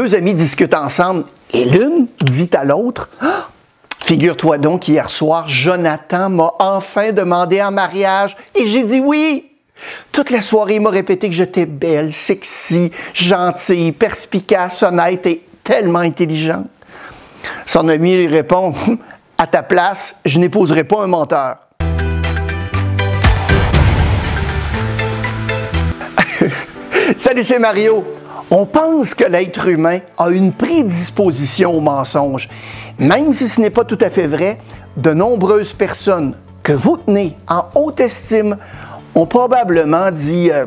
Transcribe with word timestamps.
Deux 0.00 0.14
amis 0.14 0.32
discutent 0.32 0.72
ensemble 0.72 1.24
et 1.52 1.66
l'une 1.66 2.06
dit 2.22 2.48
à 2.54 2.64
l'autre 2.64 3.10
Ah, 3.20 3.48
Figure-toi 3.98 4.56
donc 4.56 4.80
qu'hier 4.80 5.10
soir, 5.10 5.46
Jonathan 5.46 6.30
m'a 6.30 6.54
enfin 6.58 7.12
demandé 7.12 7.60
en 7.60 7.70
mariage 7.70 8.34
et 8.54 8.66
j'ai 8.66 8.82
dit 8.82 9.00
oui. 9.00 9.50
Toute 10.10 10.30
la 10.30 10.40
soirée, 10.40 10.76
il 10.76 10.80
m'a 10.80 10.88
répété 10.88 11.28
que 11.28 11.34
j'étais 11.34 11.66
belle, 11.66 12.14
sexy, 12.14 12.90
gentille, 13.12 13.92
perspicace, 13.92 14.82
honnête 14.82 15.26
et 15.26 15.44
tellement 15.62 15.98
intelligente. 15.98 16.64
Son 17.66 17.86
ami 17.86 18.16
lui 18.16 18.26
répond 18.26 18.72
À 19.36 19.46
ta 19.46 19.62
place, 19.62 20.18
je 20.24 20.38
n'épouserai 20.38 20.84
pas 20.84 21.02
un 21.02 21.08
menteur. 21.08 21.58
Salut, 27.18 27.44
c'est 27.44 27.58
Mario. 27.58 28.19
On 28.52 28.66
pense 28.66 29.14
que 29.14 29.22
l'être 29.22 29.68
humain 29.68 30.00
a 30.18 30.28
une 30.30 30.52
prédisposition 30.52 31.72
au 31.72 31.80
mensonge. 31.80 32.48
Même 32.98 33.32
si 33.32 33.46
ce 33.46 33.60
n'est 33.60 33.70
pas 33.70 33.84
tout 33.84 33.98
à 34.00 34.10
fait 34.10 34.26
vrai, 34.26 34.58
de 34.96 35.12
nombreuses 35.12 35.72
personnes 35.72 36.34
que 36.64 36.72
vous 36.72 36.96
tenez 36.96 37.36
en 37.48 37.66
haute 37.76 38.00
estime 38.00 38.56
ont 39.14 39.26
probablement 39.26 40.10
dit 40.10 40.50
euh, 40.50 40.66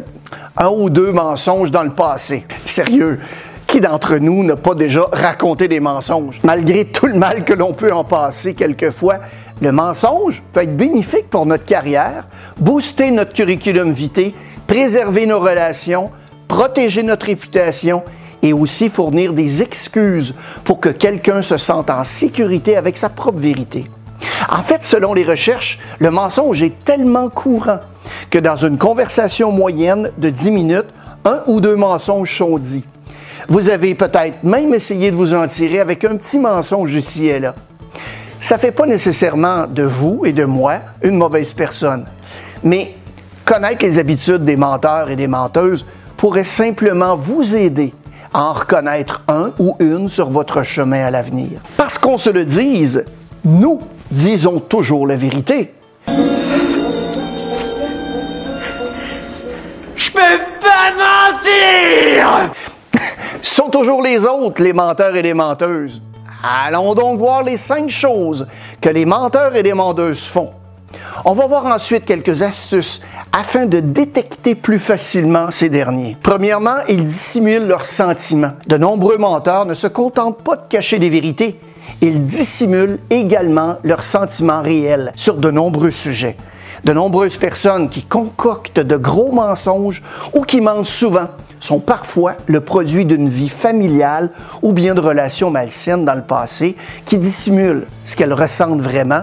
un 0.56 0.70
ou 0.70 0.90
deux 0.90 1.12
mensonges 1.12 1.72
dans 1.72 1.84
le 1.84 1.92
passé. 1.92 2.46
Sérieux, 2.66 3.20
qui 3.68 3.82
d'entre 3.82 4.16
nous 4.16 4.45
n'a 4.45 4.56
pas 4.56 4.76
déjà 4.76 5.06
raconté 5.12 5.68
des 5.68 5.81
mensonges? 5.81 6.40
Malgré 6.44 6.86
tout 6.86 7.08
le 7.08 7.16
mal 7.16 7.44
que 7.44 7.54
l'on 7.54 7.73
peut 7.73 7.92
en 7.92 8.06
passer 8.06 8.54
quelquefois, 8.54 9.18
le 9.62 9.73
mensonge 9.73 10.42
peut 10.54 10.62
être 10.62 10.78
bénéfique 10.78 11.30
pour 11.30 11.45
notre 11.45 11.66
carrière, 11.66 12.28
booster 12.58 13.12
notre 13.12 13.34
curriculum 13.34 13.92
vitae, 13.92 14.34
préserver 14.68 15.26
nos 15.26 15.40
relations, 15.40 16.12
protéger 16.54 17.02
notre 17.02 17.26
réputation 17.26 18.04
et 18.44 18.54
aussi 18.54 18.88
fournir 18.90 19.34
des 19.34 19.64
excuses 19.64 20.36
pour 20.64 20.80
que 20.80 20.90
quelqu'un 20.90 21.42
se 21.42 21.58
sente 21.58 21.90
en 21.90 22.04
sécurité 22.04 22.78
avec 22.78 22.95
sa 22.95 23.10
propre 23.10 23.40
vérité. 23.40 23.90
En 24.48 24.62
fait, 24.62 24.84
selon 24.84 25.16
les 25.16 25.23
recherches, 25.23 25.80
le 25.98 26.12
mensonge 26.12 26.62
est 26.62 26.78
tellement 26.86 27.30
courant 27.30 27.80
que 28.30 28.38
dans 28.38 28.56
une 28.56 28.78
conversation 28.78 29.52
moyenne 29.52 30.12
de 30.20 30.30
10 30.30 30.52
minutes, 30.52 30.86
un 31.26 31.42
ou 31.48 31.60
deux 31.60 31.76
mensonges 31.76 32.38
sont 32.38 32.60
dits. 32.60 32.86
Vous 33.48 33.72
avez 33.72 33.95
peut-être 33.95 34.44
même 34.44 34.76
essayé 34.76 35.10
de 35.10 35.16
vous 35.16 35.34
en 35.34 35.48
tirer 35.48 35.80
avec 35.80 36.04
un 36.04 36.17
petit 36.17 36.38
mensonge 36.38 36.94
ici 36.94 37.26
et 37.26 37.40
là. 37.40 37.56
Ça 38.40 38.58
ne 38.58 38.62
fait 38.62 38.72
pas 38.72 38.86
nécessairement 38.86 39.66
de 39.66 39.84
vous 39.84 40.22
et 40.23 40.34
de 40.34 40.45
moi 40.45 40.76
une 41.02 41.17
mauvaise 41.17 41.52
personne, 41.52 42.06
mais 42.64 42.94
connaître 43.44 43.84
les 43.84 43.98
habitudes 43.98 44.45
des 44.45 44.56
menteurs 44.56 45.10
et 45.10 45.16
des 45.16 45.28
menteuses 45.28 45.84
pourrait 46.24 46.46
simplement 46.46 47.18
vous 47.18 47.54
aider 47.54 47.94
à 48.34 48.46
en 48.46 48.54
reconnaître 48.54 49.24
un 49.28 49.52
ou 49.60 49.76
une 49.82 50.08
sur 50.08 50.30
votre 50.30 50.64
chemin 50.64 51.04
à 51.04 51.12
l'avenir. 51.12 51.60
Parce 51.76 51.98
qu'on 51.98 52.18
se 52.18 52.30
le 52.30 52.46
dise, 52.46 53.04
nous 53.44 53.82
disons 54.10 54.62
toujours 54.62 55.06
la 55.06 55.18
vérité. 55.18 55.74
Je 59.98 60.12
peux 60.12 60.40
pas 60.62 60.94
mentir 60.96 62.54
Ce 63.42 63.56
sont 63.56 63.68
toujours 63.68 64.02
les 64.02 64.26
autres, 64.26 64.64
les 64.64 64.72
menteurs 64.72 65.18
et 65.18 65.24
les 65.24 65.34
menteuses. 65.34 66.02
Allons 66.42 66.96
donc 66.96 67.20
voir 67.20 67.44
les 67.44 67.58
cinq 67.58 67.90
choses 67.90 68.48
que 68.80 68.88
les 68.88 69.06
menteurs 69.06 69.58
et 69.58 69.62
les 69.62 69.74
menteuses 69.74 70.26
font. 70.26 70.52
On 71.25 71.33
va 71.33 71.47
voir 71.47 71.66
ensuite 71.66 72.05
quelques 72.05 72.41
astuces 72.41 73.02
afin 73.31 73.66
de 73.66 73.80
détecter 73.80 74.55
plus 74.55 74.80
facilement 74.80 75.52
ces 75.52 75.69
derniers. 75.69 76.17
Premièrement, 76.22 76.77
ils 76.89 77.03
dissimulent 77.03 77.67
leurs 77.67 77.86
sentiments. 77.86 78.53
De 78.67 78.77
nombreux 78.77 79.17
menteurs 79.17 79.66
ne 79.66 79.73
se 79.73 79.88
contentent 79.88 80.44
pas 80.44 80.55
de 80.55 80.67
cacher 80.67 80.99
des 80.99 81.09
vérités, 81.09 81.59
ils 82.02 82.25
dissimulent 82.25 82.99
également 83.09 83.77
leurs 83.83 84.03
sentiments 84.03 84.61
réels 84.61 85.14
sur 85.15 85.36
de 85.36 85.52
nombreux 85.52 85.92
sujets. 85.92 86.37
De 86.83 86.92
nombreuses 86.92 87.37
personnes 87.37 87.89
qui 87.89 88.03
concoctent 88.03 88.80
de 88.82 88.98
gros 88.98 89.32
mensonges 89.32 90.03
ou 90.33 90.42
qui 90.42 90.59
mentent 90.59 90.86
souvent 90.86 91.27
sont 91.61 91.80
parfois 91.80 92.36
le 92.45 92.59
produit 92.59 93.05
d'une 93.05 93.30
vie 93.30 93.48
familiale 93.48 94.32
ou 94.61 94.73
bien 94.73 94.93
de 94.93 94.99
relations 94.99 95.49
malsaines 95.49 96.03
dans 96.03 96.15
le 96.15 96.23
passé 96.23 96.76
qui 97.05 97.17
dissimulent 97.17 97.87
ce 98.03 98.17
qu'elles 98.17 98.33
ressentent 98.33 98.82
vraiment 98.82 99.21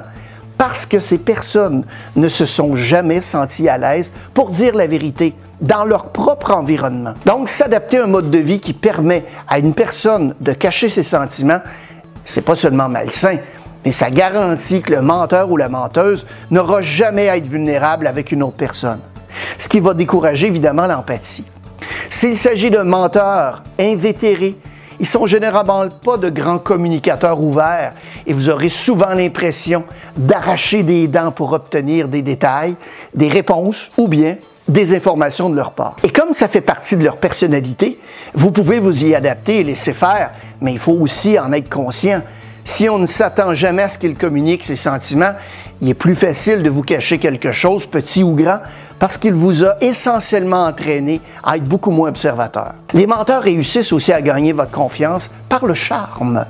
parce 0.61 0.85
que 0.85 1.01
ces 1.01 1.17
personnes 1.17 1.87
ne 2.17 2.29
se 2.29 2.45
sont 2.45 2.77
jamais 2.77 3.23
senties 3.23 3.67
à 3.67 3.79
l'aise 3.79 4.13
pour 4.35 4.51
dire 4.51 4.75
la 4.75 4.87
vérité 4.87 5.35
dans 5.63 5.87
leur 5.87 6.09
propre 6.09 6.51
environnement. 6.51 7.15
Donc, 7.25 7.49
s'adapter 7.49 7.97
à 7.97 8.05
un 8.05 8.09
mode 8.09 8.31
de 8.31 8.37
vie 8.37 8.61
qui 8.61 8.75
permet 8.75 9.25
à 9.49 9.59
une 9.59 9.73
personne 9.73 10.35
de 10.39 10.53
cacher 10.53 10.91
ses 10.91 11.03
sentiments, 11.03 11.63
c'est 12.27 12.43
pas 12.43 12.57
seulement 12.57 12.91
malsain, 12.91 13.39
mais 13.87 13.93
ça 13.93 14.11
garantit 14.11 14.83
que 14.83 14.93
le 14.93 15.01
menteur 15.01 15.51
ou 15.51 15.57
la 15.57 15.71
menteuse 15.71 16.27
n'aura 16.51 16.83
jamais 16.83 17.31
à 17.31 17.39
être 17.39 17.49
vulnérable 17.49 18.07
avec 18.07 18.31
une 18.31 18.43
autre 18.43 18.59
personne. 18.59 19.01
Ce 19.57 19.67
qui 19.67 19.81
va 19.81 19.95
décourager 19.95 20.49
évidemment 20.49 20.87
l'empathie. 20.87 21.47
S'il 22.11 22.37
s'agit 22.37 22.71
d'un 22.71 22.85
menteur 22.85 23.63
invétéré, 23.79 24.59
ils 25.01 25.07
sont 25.07 25.27
généralement 25.27 25.89
pas 25.89 26.19
de 26.19 26.29
grands 26.29 26.59
communicateurs 26.59 27.41
ouverts 27.41 27.95
et 28.27 28.35
vous 28.35 28.51
aurez 28.51 28.69
souvent 28.69 29.15
l'impression 29.15 29.85
d'arracher 30.15 30.83
des 30.83 31.09
dents 31.09 31.33
pour 31.33 31.53
obtenir 31.53 32.07
des 32.07 32.21
détails, 32.21 32.77
des 33.15 33.29
réponses 33.29 33.91
ou 33.97 34.07
bien 34.07 34.37
des 34.69 34.95
informations 34.95 35.49
de 35.49 35.57
leur 35.57 35.73
part. 35.73 35.97
Et 36.05 36.11
comme 36.11 36.35
ça 36.35 36.49
fait 36.49 36.61
partie 36.61 36.97
de 36.97 37.03
leur 37.03 37.17
personnalité, 37.17 37.99
vous 38.35 38.53
pouvez 38.53 38.79
vous 38.79 39.05
y 39.05 39.15
adapter 39.15 39.61
et 39.61 39.65
laisser 39.65 39.95
faire, 39.95 40.33
mais 40.61 40.73
il 40.73 40.79
faut 40.79 40.93
aussi 40.93 41.39
en 41.39 41.51
être 41.53 41.71
conscient. 41.71 42.21
Si 42.65 42.89
on 42.89 42.99
ne 42.99 43.07
s'attend 43.07 43.55
jamais 43.55 43.83
à 43.83 43.89
ce 43.89 43.99
qu'ils 43.99 44.17
communiquent 44.17 44.65
ses 44.65 44.77
sentiments, 44.77 45.33
il 45.81 45.89
est 45.89 45.95
plus 45.95 46.15
facile 46.15 46.63
de 46.63 46.71
vous 46.71 46.83
cacher 46.83 47.19
quelque 47.19 47.53
chose, 47.53 47.87
petit 47.87 48.23
ou 48.23 48.35
grand, 48.35 48.59
parce 48.99 49.17
qu'il 49.17 49.33
vous 49.33 49.65
a 49.65 49.77
essentiellement 49.81 50.65
entraîné 50.65 51.23
à 51.43 51.57
être 51.57 51.65
beaucoup 51.65 51.91
moins 51.91 52.11
observateur. 52.11 52.75
Les 52.93 53.07
menteurs 53.07 53.43
réussissent 53.43 53.93
aussi 53.93 54.13
à 54.13 54.21
gagner 54.21 54.53
votre 54.53 54.73
confiance 54.73 55.31
par 55.49 55.65
le 55.65 55.75
charme. 55.75 56.45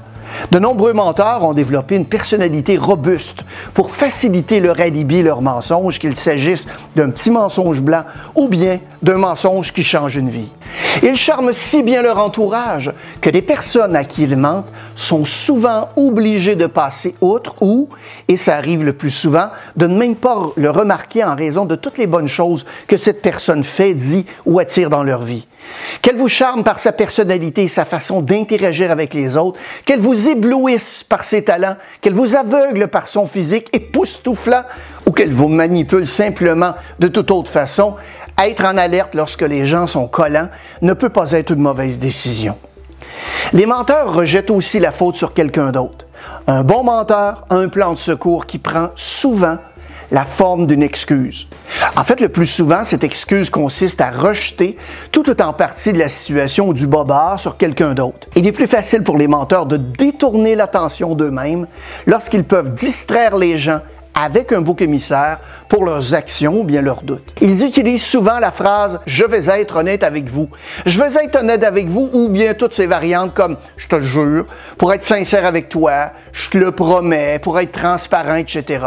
De 0.50 0.58
nombreux 0.58 0.92
menteurs 0.92 1.44
ont 1.44 1.54
développé 1.54 1.96
une 1.96 2.06
personnalité 2.06 2.76
robuste 2.76 3.44
pour 3.74 3.91
faciliter 3.91 4.60
leur 4.60 4.80
alibi, 4.80 5.22
leur 5.22 5.42
mensonge, 5.42 5.98
qu'il 5.98 6.16
s'agisse 6.16 6.66
d'un 6.96 7.10
petit 7.10 7.30
mensonge 7.30 7.80
blanc 7.80 8.04
ou 8.34 8.48
bien 8.48 8.80
d'un 9.02 9.16
mensonge 9.16 9.72
qui 9.72 9.84
change 9.84 10.16
une 10.16 10.30
vie. 10.30 10.50
Ils 11.02 11.16
charment 11.16 11.52
si 11.52 11.82
bien 11.82 12.02
leur 12.02 12.18
entourage 12.18 12.92
que 13.20 13.30
les 13.30 13.42
personnes 13.42 13.96
à 13.96 14.04
qui 14.04 14.22
ils 14.22 14.36
mentent 14.36 14.70
sont 14.94 15.24
souvent 15.24 15.88
obligées 15.96 16.56
de 16.56 16.66
passer 16.66 17.14
outre 17.20 17.54
ou, 17.60 17.88
et 18.28 18.36
ça 18.36 18.56
arrive 18.56 18.84
le 18.84 18.92
plus 18.92 19.10
souvent, 19.10 19.48
de 19.76 19.86
ne 19.86 19.97
même 19.97 20.16
pas 20.16 20.38
le 20.56 20.70
remarquer 20.70 21.24
en 21.24 21.34
raison 21.34 21.64
de 21.64 21.74
toutes 21.74 21.98
les 21.98 22.06
bonnes 22.06 22.28
choses 22.28 22.64
que 22.86 22.97
cette 22.97 23.22
personne 23.22 23.64
fait, 23.64 23.94
dit 23.94 24.26
ou 24.47 24.58
attire 24.58 24.91
dans 24.91 25.02
leur 25.02 25.22
vie. 25.22 25.47
Qu'elle 26.03 26.16
vous 26.16 26.28
charme 26.28 26.65
par 26.65 26.78
sa 26.78 26.93
personnalité 26.93 27.65
et 27.65 27.69
sa 27.69 27.84
façon 27.84 28.22
d'interagir 28.22 28.91
avec 28.91 29.15
les 29.15 29.37
autres, 29.37 29.59
qu'elle 29.84 30.00
vous 30.00 30.28
éblouisse 30.28 31.03
par 31.03 31.25
ses 31.25 31.44
talents, 31.44 31.76
qu'elle 32.00 32.15
vous 32.15 32.34
aveugle 32.34 32.88
par 32.88 33.06
son 33.06 33.26
physique 33.26 33.69
époustouflant 33.72 34.62
ou 35.06 35.12
qu'elle 35.12 35.32
vous 35.32 35.48
manipule 35.48 36.06
simplement 36.06 36.75
de 36.98 37.09
toute 37.09 37.31
autre 37.31 37.50
façon, 37.50 37.94
être 38.43 38.65
en 38.65 38.76
alerte 38.76 39.15
lorsque 39.15 39.43
les 39.43 39.65
gens 39.65 39.87
sont 39.87 40.06
collants 40.06 40.48
ne 40.82 40.93
peut 40.93 41.09
pas 41.09 41.32
être 41.32 41.53
une 41.53 41.60
mauvaise 41.60 41.98
décision. 41.98 42.56
Les 43.53 43.66
menteurs 43.66 44.15
rejettent 44.15 44.50
aussi 44.50 44.78
la 44.78 44.92
faute 44.92 45.16
sur 45.16 45.34
quelqu'un 45.34 45.72
d'autre. 45.72 46.06
Un 46.47 46.62
bon 46.62 46.84
menteur 46.84 47.44
a 47.50 47.56
un 47.56 47.69
plan 47.69 47.92
de 47.92 47.98
secours 47.98 48.47
qui 48.47 48.59
prend 48.59 48.91
souvent 48.94 49.59
la 50.10 50.25
forme 50.25 50.66
d'une 50.66 50.82
excuse. 50.82 51.47
En 51.97 52.04
fait, 52.04 52.21
le 52.21 52.28
plus 52.28 52.47
souvent, 52.47 52.84
cette 52.84 53.04
excuse 53.04 53.50
consiste 53.50 54.00
à 54.00 54.10
rejeter 54.10 54.76
tout 55.12 55.28
ou 55.30 55.42
en 55.42 55.53
partie 55.53 55.92
de 55.92 55.98
la 55.98 56.09
situation 56.09 56.68
ou 56.68 56.74
du 56.74 56.86
bobard 56.86 57.39
sur 57.39 57.57
quelqu'un 57.57 57.95
d'autre. 57.95 58.28
Il 58.36 58.47
est 58.47 58.53
plus 58.53 58.66
facile 58.66 59.03
pour 59.03 59.16
les 59.16 59.28
menteurs 59.28 59.66
de 59.66 59.77
détourner 59.77 60.54
l'attention 60.54 61.15
d'eux-mêmes 61.15 61.66
lorsqu'ils 62.07 62.45
peuvent 62.45 62.74
distraire 62.74 63.36
les 63.36 63.59
gens 63.59 63.80
avec 64.15 64.53
un 64.53 64.60
bouc 64.60 64.83
émissaire 64.83 65.39
pour 65.68 65.84
leurs 65.84 66.15
actions 66.15 66.60
ou 66.60 66.65
bien 66.65 66.83
leurs 66.83 67.03
doutes. 67.03 67.33
Ils 67.41 67.65
utilisent 67.65 68.04
souvent 68.04 68.39
la 68.39 68.51
phrase 68.51 69.01
Je 69.07 69.24
vais 69.24 69.48
être 69.60 69.77
honnête 69.77 70.03
avec 70.03 70.28
vous. 70.28 70.48
Je 70.84 71.01
vais 71.01 71.24
être 71.24 71.36
honnête 71.36 71.65
avec 71.65 71.89
vous 71.89 72.10
ou 72.12 72.28
bien 72.28 72.54
toutes 72.54 72.74
ces 72.74 72.86
variantes 72.86 73.34
comme 73.34 73.57
Je 73.77 73.89
te 73.89 73.97
le 73.97 74.03
jure, 74.03 74.47
pour 74.77 74.92
être 74.92 75.04
sincère 75.04 75.47
avec 75.47 75.68
toi, 75.68 76.10
je 76.33 76.51
te 76.51 76.59
le 76.59 76.72
promets, 76.72 77.39
pour 77.39 77.59
être 77.60 77.72
transparent, 77.72 78.34
etc. 78.34 78.80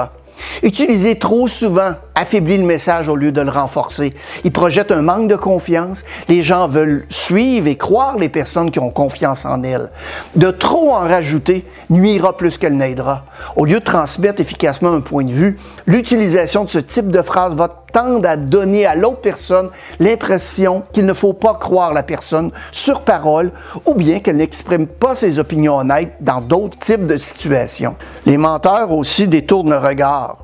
Utilisées 0.62 1.18
trop 1.20 1.48
souvent 1.48 1.94
affaiblit 2.16 2.58
le 2.58 2.66
message 2.66 3.08
au 3.10 3.16
lieu 3.16 3.32
de 3.32 3.42
le 3.42 3.50
renforcer. 3.50 4.14
Il 4.44 4.52
projette 4.52 4.92
un 4.92 5.02
manque 5.02 5.28
de 5.28 5.36
confiance. 5.36 6.04
Les 6.28 6.44
gens 6.44 6.68
veulent 6.68 7.06
suivre 7.10 7.68
et 7.68 7.76
croire 7.76 8.18
les 8.18 8.30
personnes 8.30 8.72
qui 8.72 8.80
ont 8.80 8.90
confiance 8.90 9.46
en 9.46 9.64
elles. 9.64 9.90
De 10.36 10.52
trop 10.52 10.92
en 10.94 11.00
rajouter 11.00 11.66
nuira 11.90 12.38
plus 12.38 12.58
qu'elle 12.58 12.78
n'aidera. 12.78 13.26
Au 13.56 13.66
lieu 13.66 13.80
de 13.80 13.86
transmettre 13.86 14.42
efficacement 14.42 14.94
un 14.94 15.02
point 15.02 15.24
de 15.24 15.32
vue, 15.32 15.60
l'utilisation 15.86 16.64
de 16.64 16.70
ce 16.70 16.80
type 16.80 17.10
de 17.10 17.22
phrase 17.22 17.56
va 17.56 17.84
tendre 17.92 18.28
à 18.28 18.38
donner 18.38 18.86
à 18.86 18.96
l'autre 18.96 19.22
personne 19.22 19.70
l'impression 20.00 20.84
qu'il 20.92 21.06
ne 21.06 21.14
faut 21.14 21.34
pas 21.34 21.54
croire 21.54 21.94
la 21.94 22.04
personne 22.04 22.52
sur 22.72 23.02
parole 23.02 23.52
ou 23.86 23.94
bien 23.94 24.20
qu'elle 24.20 24.38
n'exprime 24.38 24.88
pas 24.88 25.16
ses 25.16 25.40
opinions 25.40 25.78
honnêtes 25.78 26.16
dans 26.20 26.42
d'autres 26.42 26.80
types 26.80 27.06
de 27.06 27.18
situations. 27.18 27.96
Les 28.26 28.38
menteurs 28.38 28.92
aussi 28.92 29.28
détournent 29.28 29.70
le 29.70 29.78
regard. 29.78 30.38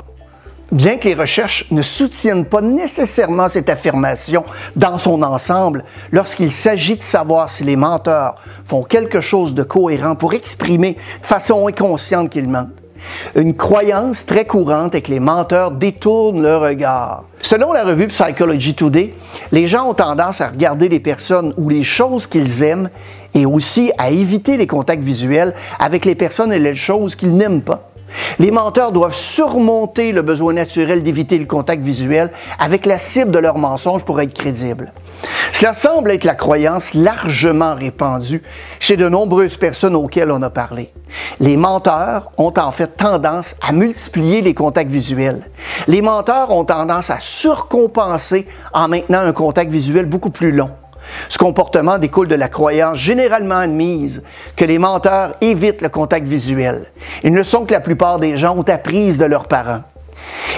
Bien 0.72 0.98
que 0.98 1.08
les 1.08 1.16
recherches 1.16 1.66
ne 1.72 1.82
soutiennent 1.82 2.46
pas 2.46 2.62
nécessairement 2.62 3.48
cette 3.50 3.70
affirmation 3.70 4.44
dans 4.76 5.00
son 5.00 5.24
ensemble, 5.24 5.84
lorsqu'il 6.12 6.52
s'agit 6.52 6.96
de 6.96 7.02
savoir 7.02 7.50
si 7.50 7.64
les 7.64 7.76
menteurs 7.76 8.36
font 8.68 8.84
quelque 8.84 9.20
chose 9.20 9.56
de 9.56 9.64
cohérent 9.64 10.16
pour 10.16 10.34
exprimer 10.34 10.96
de 11.22 11.26
façon 11.26 11.68
inconsciente 11.68 12.30
qu'ils 12.30 12.48
mentent, 12.48 12.70
une 13.36 13.56
croyance 13.56 14.26
très 14.26 14.46
courante 14.46 14.94
est 14.94 15.02
que 15.02 15.12
les 15.12 15.20
menteurs 15.20 15.72
détournent 15.72 16.44
le 16.44 16.58
regard. 16.58 17.24
Selon 17.42 17.74
la 17.74 17.84
revue 17.84 18.08
Psychology 18.08 18.76
Today, 18.76 19.16
les 19.52 19.66
gens 19.66 19.90
ont 19.90 19.94
tendance 19.94 20.42
à 20.42 20.50
regarder 20.50 20.90
les 20.90 21.00
personnes 21.00 21.54
ou 21.58 21.70
les 21.70 21.84
choses 21.84 22.28
qu'ils 22.28 22.62
aiment 22.62 22.90
et 23.34 23.46
aussi 23.46 23.92
à 23.98 24.12
éviter 24.12 24.58
les 24.58 24.68
contacts 24.68 25.04
visuels 25.04 25.56
avec 25.80 26.06
les 26.06 26.16
personnes 26.16 26.54
et 26.54 26.60
les 26.60 26.76
choses 26.76 27.16
qu'ils 27.16 27.36
n'aiment 27.36 27.62
pas. 27.62 27.89
Les 28.40 28.52
menteurs 28.52 28.92
doivent 28.92 29.16
surmonter 29.16 30.12
le 30.12 30.22
besoin 30.22 30.54
naturel 30.54 31.04
d'éviter 31.04 31.38
le 31.38 31.46
contact 31.46 31.84
visuel 31.84 32.32
avec 32.60 32.86
la 32.86 32.98
cible 32.98 33.32
de 33.32 33.40
leur 33.40 33.58
mensonge 33.58 34.04
pour 34.04 34.20
être 34.22 34.34
crédibles. 34.34 34.94
Cela 35.52 35.74
semble 35.74 36.12
être 36.12 36.24
la 36.24 36.36
croyance 36.36 36.94
largement 36.94 37.76
répandue 37.76 38.42
chez 38.80 38.96
de 38.96 39.10
nombreuses 39.10 39.58
personnes 39.58 39.96
auxquelles 39.96 40.32
on 40.32 40.42
a 40.42 40.50
parlé. 40.50 40.94
Les 41.40 41.58
menteurs 41.58 42.32
ont 42.38 42.54
en 42.58 42.72
fait 42.72 42.96
tendance 42.96 43.56
à 43.62 43.72
multiplier 43.72 44.42
les 44.42 44.54
contacts 44.54 44.92
visuels. 44.92 45.50
Les 45.88 46.02
menteurs 46.02 46.52
ont 46.52 46.66
tendance 46.66 47.10
à 47.10 47.20
surcompenser 47.20 48.48
en 48.74 48.88
maintenant 48.88 49.20
un 49.20 49.34
contact 49.34 49.72
visuel 49.72 50.06
beaucoup 50.06 50.30
plus 50.30 50.52
long. 50.52 50.70
Ce 51.28 51.38
comportement 51.38 51.98
découle 51.98 52.28
de 52.28 52.36
la 52.36 52.50
croyance 52.50 52.98
généralement 52.98 53.58
admise 53.58 54.24
que 54.56 54.66
les 54.66 54.80
menteurs 54.80 55.36
évitent 55.42 55.82
le 55.82 55.90
contact 55.90 56.28
visuel, 56.28 56.92
une 57.24 57.36
leçon 57.36 57.66
que 57.66 57.74
la 57.74 57.80
plupart 57.80 58.20
des 58.20 58.38
gens 58.38 58.56
ont 58.56 58.64
apprise 58.64 59.18
de 59.18 59.26
leurs 59.26 59.48
parents. 59.48 59.84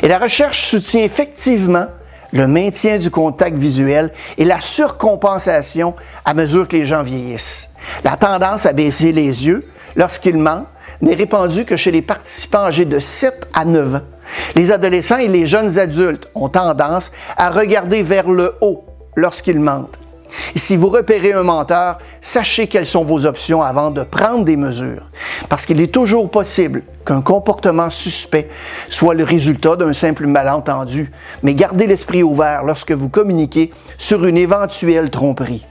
Et 0.02 0.08
la 0.08 0.18
recherche 0.18 0.62
soutient 0.62 1.04
effectivement 1.04 1.88
le 2.32 2.48
maintien 2.48 2.98
du 2.98 3.12
contact 3.12 3.58
visuel 3.58 4.12
et 4.38 4.46
la 4.46 4.62
surcompensation 4.62 5.96
à 6.26 6.34
mesure 6.34 6.68
que 6.68 6.76
les 6.76 6.86
gens 6.86 7.04
vieillissent. 7.04 7.70
La 8.04 8.16
tendance 8.16 8.66
à 8.66 8.74
baisser 8.74 9.12
les 9.12 9.46
yeux 9.46 9.70
lorsqu'ils 9.96 10.38
mentent 10.38 10.68
n'est 11.02 11.16
répandue 11.16 11.66
que 11.66 11.78
chez 11.78 11.92
les 11.92 12.02
participants 12.02 12.66
âgés 12.66 12.86
de 12.86 13.00
7 13.00 13.48
à 13.54 13.66
9 13.66 13.96
ans. 13.96 14.02
Les 14.56 14.72
adolescents 14.72 15.18
et 15.18 15.28
les 15.28 15.46
jeunes 15.46 15.78
adultes 15.78 16.28
ont 16.36 16.50
tendance 16.50 17.12
à 17.38 17.50
regarder 17.50 18.04
vers 18.04 18.30
le 18.30 18.56
haut 18.62 18.86
lorsqu'ils 19.16 19.60
mentent. 19.60 20.01
Si 20.56 20.78
vous 20.78 20.90
repérez 20.90 21.34
un 21.34 21.44
menteur, 21.44 22.00
sachez 22.22 22.68
quelles 22.68 22.86
sont 22.86 23.04
vos 23.04 23.26
options 23.26 23.62
avant 23.62 23.92
de 23.92 24.04
prendre 24.04 24.46
des 24.46 24.58
mesures, 24.58 25.04
parce 25.50 25.66
qu'il 25.66 25.82
est 25.82 25.94
toujours 25.94 26.30
possible 26.30 26.84
qu'un 27.06 27.22
comportement 27.22 27.90
suspect 27.90 28.50
soit 28.90 29.14
le 29.14 29.24
résultat 29.24 29.76
d'un 29.76 29.94
simple 29.94 30.28
malentendu, 30.28 31.12
mais 31.44 31.54
gardez 31.54 31.88
l'esprit 31.88 32.24
ouvert 32.24 32.64
lorsque 32.64 32.92
vous 32.92 33.10
communiquez 33.10 33.74
sur 33.98 34.26
une 34.26 34.38
éventuelle 34.38 35.10
tromperie. 35.10 35.66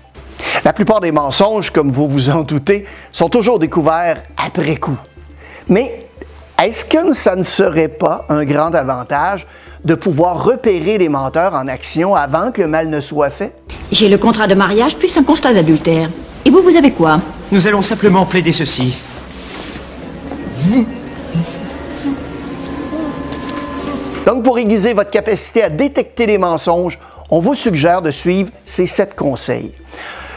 La 0.64 0.72
plupart 0.72 1.00
des 1.00 1.12
mensonges, 1.12 1.70
comme 1.70 1.92
vous 1.92 2.08
vous 2.08 2.30
en 2.30 2.42
doutez, 2.42 2.84
sont 3.12 3.28
toujours 3.28 3.58
découverts 3.58 4.22
après 4.36 4.76
coup. 4.76 4.96
Mais 5.68 6.06
est-ce 6.62 6.84
que 6.84 7.14
ça 7.14 7.36
ne 7.36 7.42
serait 7.42 7.88
pas 7.88 8.26
un 8.28 8.44
grand 8.44 8.74
avantage 8.74 9.46
de 9.84 9.94
pouvoir 9.94 10.44
repérer 10.44 10.98
les 10.98 11.08
menteurs 11.08 11.54
en 11.54 11.68
action 11.68 12.14
avant 12.14 12.50
que 12.52 12.62
le 12.62 12.68
mal 12.68 12.88
ne 12.88 13.00
soit 13.00 13.30
fait? 13.30 13.54
J'ai 13.90 14.08
le 14.08 14.18
contrat 14.18 14.46
de 14.46 14.54
mariage 14.54 14.96
plus 14.96 15.16
un 15.16 15.24
constat 15.24 15.54
d'adultère. 15.54 16.10
Et 16.44 16.50
vous, 16.50 16.62
vous 16.62 16.76
avez 16.76 16.90
quoi? 16.90 17.20
Nous 17.52 17.66
allons 17.66 17.82
simplement 17.82 18.24
plaider 18.26 18.52
ceci. 18.52 18.96
Donc, 24.26 24.44
pour 24.44 24.58
aiguiser 24.58 24.92
votre 24.92 25.10
capacité 25.10 25.62
à 25.62 25.68
détecter 25.68 26.26
les 26.26 26.38
mensonges, 26.38 26.98
on 27.30 27.40
vous 27.40 27.54
suggère 27.54 28.02
de 28.02 28.10
suivre 28.10 28.50
ces 28.64 28.86
sept 28.86 29.14
conseils. 29.16 29.72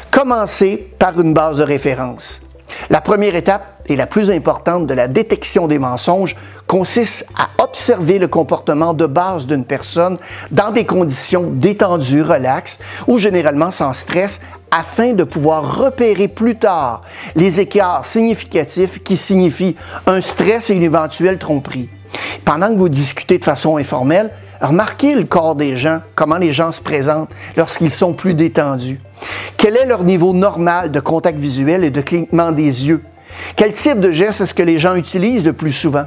Commencez 0.10 0.89
par 0.98 1.19
une 1.19 1.34
base 1.34 1.57
de 1.57 1.63
référence. 1.63 2.42
La 2.89 3.01
première 3.01 3.36
étape 3.36 3.73
et 3.88 3.95
la 3.95 4.07
plus 4.07 4.30
importante 4.30 4.88
de 4.88 4.94
la 4.94 5.07
détection 5.07 5.68
des 5.68 5.80
mensonges 5.80 6.35
consiste 6.68 7.30
à 7.38 7.63
observer 7.63 8.19
le 8.19 8.27
comportement 8.27 8.94
de 8.94 9.06
base 9.06 9.45
d'une 9.45 9.65
personne 9.65 10.18
dans 10.51 10.71
des 10.71 10.85
conditions 10.85 11.51
détendues, 11.53 12.21
relaxes 12.21 12.80
ou 13.07 13.18
généralement 13.18 13.71
sans 13.71 13.94
stress 13.94 14.41
afin 14.71 15.13
de 15.13 15.24
pouvoir 15.24 15.77
repérer 15.77 16.27
plus 16.27 16.57
tard 16.57 17.03
les 17.35 17.59
écarts 17.59 18.06
significatifs 18.06 19.03
qui 19.03 19.18
signifient 19.18 19.75
un 20.07 20.21
stress 20.21 20.69
et 20.69 20.75
une 20.75 20.83
éventuelle 20.83 21.38
tromperie. 21.38 21.89
Pendant 22.45 22.69
que 22.69 22.77
vous 22.77 22.89
discutez 22.89 23.38
de 23.38 23.44
façon 23.44 23.77
informelle, 23.77 24.31
remarquez 24.62 25.15
le 25.15 25.25
corps 25.25 25.56
des 25.56 25.77
gens, 25.77 26.00
comment 26.15 26.38
les 26.38 26.51
gens 26.51 26.71
se 26.71 26.81
présentent 26.81 27.29
lorsqu'ils 27.56 27.91
sont 27.91 28.13
plus 28.13 28.33
détendus. 28.33 29.00
Quel 29.57 29.77
est 29.77 29.86
leur 29.86 30.03
niveau 30.03 30.33
normal 30.33 30.91
de 30.91 31.00
contact 31.00 31.39
visuel 31.39 31.83
et 31.83 31.91
de 31.91 32.01
clignement 32.01 32.51
des 32.51 32.88
yeux? 32.88 33.03
Quel 33.56 33.71
type 33.71 34.00
de 34.00 34.12
geste 34.12 34.41
est-ce 34.41 34.53
que 34.53 34.63
les 34.63 34.77
gens 34.77 34.95
utilisent 34.95 35.45
le 35.45 35.53
plus 35.53 35.71
souvent? 35.71 36.06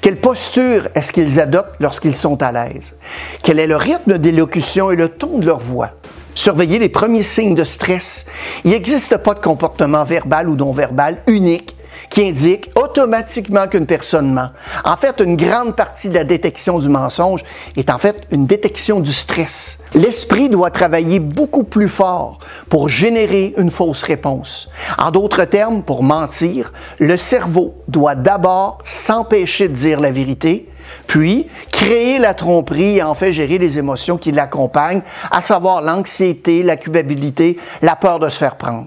Quelle 0.00 0.20
posture 0.20 0.88
est-ce 0.94 1.12
qu'ils 1.12 1.40
adoptent 1.40 1.76
lorsqu'ils 1.80 2.14
sont 2.14 2.42
à 2.42 2.52
l'aise? 2.52 2.96
Quel 3.42 3.58
est 3.58 3.66
le 3.66 3.76
rythme 3.76 4.18
d'élocution 4.18 4.90
et 4.90 4.96
le 4.96 5.08
ton 5.08 5.38
de 5.38 5.46
leur 5.46 5.58
voix? 5.58 5.90
Surveillez 6.34 6.78
les 6.78 6.88
premiers 6.88 7.22
signes 7.22 7.54
de 7.54 7.64
stress. 7.64 8.26
Il 8.64 8.70
n'existe 8.70 9.16
pas 9.18 9.34
de 9.34 9.40
comportement 9.40 10.04
verbal 10.04 10.48
ou 10.48 10.56
non 10.56 10.72
verbal 10.72 11.18
unique 11.26 11.76
qui 12.10 12.28
indique 12.28 12.70
automatiquement 12.76 13.68
qu'une 13.68 13.86
personne 13.86 14.32
ment. 14.32 14.50
En 14.84 14.96
fait, 14.96 15.20
une 15.20 15.36
grande 15.36 15.76
partie 15.76 16.08
de 16.08 16.14
la 16.14 16.24
détection 16.24 16.78
du 16.78 16.88
mensonge 16.88 17.42
est 17.76 17.88
en 17.88 17.98
fait 17.98 18.26
une 18.32 18.46
détection 18.46 19.00
du 19.00 19.12
stress. 19.12 19.78
L'esprit 19.94 20.48
doit 20.48 20.70
travailler 20.70 21.20
beaucoup 21.20 21.62
plus 21.62 21.88
fort 21.88 22.38
pour 22.68 22.88
générer 22.88 23.54
une 23.56 23.70
fausse 23.70 24.02
réponse. 24.02 24.68
En 24.98 25.10
d'autres 25.12 25.44
termes, 25.44 25.82
pour 25.82 26.02
mentir, 26.02 26.72
le 26.98 27.16
cerveau 27.16 27.74
doit 27.88 28.16
d'abord 28.16 28.78
s'empêcher 28.84 29.68
de 29.68 29.74
dire 29.74 30.00
la 30.00 30.10
vérité, 30.10 30.68
puis 31.06 31.48
créer 31.70 32.18
la 32.18 32.34
tromperie 32.34 32.98
et 32.98 33.02
en 33.02 33.14
fait 33.14 33.32
gérer 33.32 33.58
les 33.58 33.78
émotions 33.78 34.18
qui 34.18 34.32
l'accompagnent, 34.32 35.02
à 35.30 35.40
savoir 35.40 35.80
l'anxiété, 35.80 36.62
la 36.64 36.76
culpabilité, 36.76 37.56
la 37.82 37.94
peur 37.94 38.18
de 38.18 38.28
se 38.28 38.38
faire 38.38 38.56
prendre. 38.56 38.86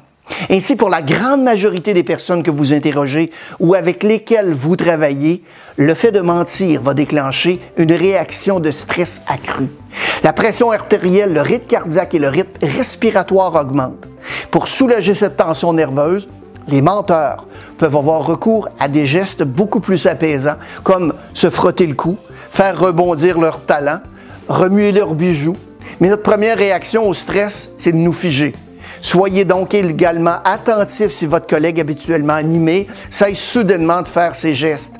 Ainsi, 0.49 0.75
pour 0.75 0.89
la 0.89 1.01
grande 1.01 1.43
majorité 1.43 1.93
des 1.93 2.03
personnes 2.03 2.43
que 2.43 2.51
vous 2.51 2.73
interrogez 2.73 3.31
ou 3.59 3.75
avec 3.75 4.03
lesquelles 4.03 4.53
vous 4.53 4.75
travaillez, 4.75 5.43
le 5.77 5.93
fait 5.93 6.11
de 6.11 6.21
mentir 6.21 6.81
va 6.81 6.93
déclencher 6.93 7.59
une 7.77 7.91
réaction 7.91 8.59
de 8.59 8.71
stress 8.71 9.21
accrue. 9.27 9.69
La 10.23 10.33
pression 10.33 10.71
artérielle, 10.71 11.33
le 11.33 11.41
rythme 11.41 11.67
cardiaque 11.67 12.13
et 12.13 12.19
le 12.19 12.29
rythme 12.29 12.65
respiratoire 12.65 13.55
augmentent. 13.55 14.07
Pour 14.51 14.67
soulager 14.67 15.15
cette 15.15 15.37
tension 15.37 15.73
nerveuse, 15.73 16.27
les 16.67 16.81
menteurs 16.81 17.45
peuvent 17.77 17.95
avoir 17.95 18.25
recours 18.25 18.69
à 18.79 18.87
des 18.87 19.05
gestes 19.05 19.43
beaucoup 19.43 19.81
plus 19.81 20.05
apaisants, 20.05 20.55
comme 20.83 21.13
se 21.33 21.49
frotter 21.49 21.85
le 21.85 21.95
cou, 21.95 22.17
faire 22.51 22.79
rebondir 22.79 23.37
leur 23.39 23.65
talent, 23.65 23.99
remuer 24.47 24.91
leurs 24.91 25.13
bijoux. 25.13 25.57
Mais 25.99 26.07
notre 26.07 26.23
première 26.23 26.57
réaction 26.57 27.07
au 27.07 27.13
stress, 27.13 27.69
c'est 27.77 27.91
de 27.91 27.97
nous 27.97 28.13
figer. 28.13 28.53
Soyez 29.03 29.43
donc 29.43 29.73
également 29.73 30.37
attentif 30.45 31.11
si 31.11 31.25
votre 31.25 31.45
collègue 31.45 31.79
habituellement 31.79 32.33
animé 32.33 32.87
cesse 33.11 33.37
soudainement 33.37 34.01
de 34.01 34.07
faire 34.07 34.33
ses 34.33 34.55
gestes 34.55 34.95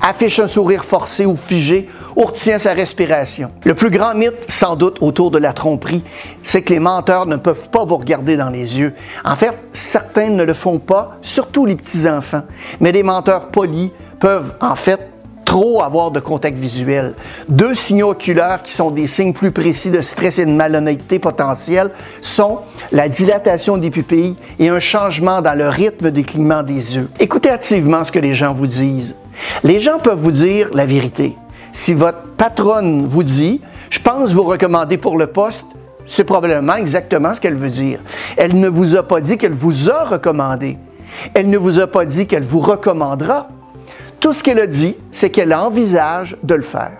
affiche 0.00 0.38
un 0.38 0.46
sourire 0.46 0.84
forcé 0.84 1.26
ou 1.26 1.34
figé 1.34 1.88
ou 2.14 2.22
retient 2.22 2.58
sa 2.58 2.72
respiration. 2.72 3.50
Le 3.64 3.74
plus 3.74 3.90
grand 3.90 4.14
mythe, 4.14 4.44
sans 4.46 4.76
doute, 4.76 4.98
autour 5.00 5.30
de 5.30 5.38
la 5.38 5.52
tromperie, 5.52 6.04
c'est 6.42 6.62
que 6.62 6.72
les 6.72 6.78
menteurs 6.78 7.26
ne 7.26 7.36
peuvent 7.36 7.68
pas 7.70 7.84
vous 7.84 7.96
regarder 7.96 8.36
dans 8.36 8.50
les 8.50 8.78
yeux. 8.78 8.94
En 9.24 9.34
fait, 9.34 9.52
certains 9.72 10.28
ne 10.28 10.44
le 10.44 10.54
font 10.54 10.78
pas, 10.78 11.16
surtout 11.22 11.66
les 11.66 11.74
petits-enfants. 11.74 12.42
Mais 12.80 12.92
les 12.92 13.02
menteurs 13.02 13.48
polis 13.48 13.90
peuvent, 14.20 14.54
en 14.60 14.76
fait, 14.76 15.00
trop 15.48 15.82
avoir 15.82 16.10
de 16.10 16.20
contact 16.20 16.58
visuel. 16.58 17.14
Deux 17.48 17.72
signaux 17.72 18.10
oculaires 18.10 18.62
qui 18.62 18.74
sont 18.74 18.90
des 18.90 19.06
signes 19.06 19.32
plus 19.32 19.50
précis 19.50 19.90
de 19.90 20.02
stress 20.02 20.38
et 20.38 20.44
de 20.44 20.50
malhonnêteté 20.50 21.18
potentielle 21.18 21.90
sont 22.20 22.58
la 22.92 23.08
dilatation 23.08 23.78
des 23.78 23.90
pupilles 23.90 24.36
et 24.58 24.68
un 24.68 24.78
changement 24.78 25.40
dans 25.40 25.56
le 25.56 25.66
rythme 25.70 26.10
des 26.10 26.22
clignements 26.22 26.62
des 26.62 26.96
yeux. 26.96 27.08
Écoutez 27.18 27.48
activement 27.48 28.04
ce 28.04 28.12
que 28.12 28.18
les 28.18 28.34
gens 28.34 28.52
vous 28.52 28.66
disent. 28.66 29.14
Les 29.64 29.80
gens 29.80 29.98
peuvent 29.98 30.20
vous 30.20 30.32
dire 30.32 30.68
la 30.74 30.84
vérité. 30.84 31.34
Si 31.72 31.94
votre 31.94 32.24
patronne 32.36 33.06
vous 33.06 33.22
dit 33.22 33.62
Je 33.88 34.00
pense 34.00 34.34
vous 34.34 34.42
recommander 34.42 34.98
pour 34.98 35.16
le 35.16 35.28
poste. 35.28 35.64
C'est 36.06 36.24
probablement 36.24 36.74
exactement 36.74 37.32
ce 37.32 37.40
qu'elle 37.40 37.56
veut 37.56 37.70
dire. 37.70 38.00
Elle 38.36 38.60
ne 38.60 38.68
vous 38.68 38.96
a 38.96 39.02
pas 39.02 39.22
dit 39.22 39.38
qu'elle 39.38 39.54
vous 39.54 39.88
a 39.88 40.04
recommandé. 40.04 40.76
Elle 41.32 41.48
ne 41.48 41.56
vous 41.56 41.80
a 41.80 41.86
pas 41.86 42.04
dit 42.04 42.26
qu'elle 42.26 42.44
vous 42.44 42.60
recommandera. 42.60 43.48
Tout 44.20 44.32
ce 44.32 44.42
qu'elle 44.42 44.58
a 44.58 44.66
dit, 44.66 44.96
c'est 45.12 45.30
qu'elle 45.30 45.54
envisage 45.54 46.36
de 46.42 46.54
le 46.54 46.62
faire. 46.62 46.96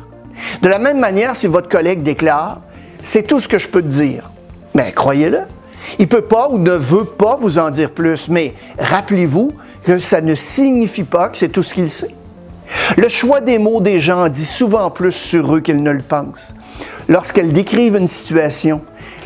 De 0.62 0.68
la 0.68 0.78
même 0.78 1.00
manière, 1.00 1.34
si 1.34 1.46
votre 1.46 1.68
collègue 1.68 2.02
déclare 2.02 2.60
C'est 3.02 3.26
tout 3.26 3.40
ce 3.40 3.48
que 3.48 3.58
je 3.58 3.68
peux 3.68 3.82
te 3.82 3.88
dire, 3.88 4.30
mais 4.74 4.92
croyez-le, 4.92 5.40
il 5.98 6.02
ne 6.02 6.08
peut 6.08 6.22
pas 6.22 6.48
ou 6.50 6.58
ne 6.58 6.72
veut 6.72 7.04
pas 7.04 7.36
vous 7.40 7.58
en 7.58 7.70
dire 7.70 7.90
plus, 7.90 8.28
mais 8.28 8.54
rappelez-vous 8.78 9.52
que 9.84 9.98
ça 9.98 10.20
ne 10.20 10.34
signifie 10.34 11.04
pas 11.04 11.28
que 11.28 11.38
c'est 11.38 11.48
tout 11.48 11.62
ce 11.62 11.74
qu'il 11.74 11.90
sait. 11.90 12.14
Le 12.96 13.08
choix 13.08 13.40
des 13.40 13.58
mots 13.58 13.80
des 13.80 14.00
gens 14.00 14.28
dit 14.28 14.44
souvent 14.44 14.90
plus 14.90 15.12
sur 15.12 15.54
eux 15.54 15.60
qu'ils 15.60 15.82
ne 15.82 15.90
le 15.90 16.02
pensent. 16.02 16.54
Lorsqu'elles 17.08 17.52
décrivent 17.52 17.96
une 17.96 18.08
situation, 18.08 18.82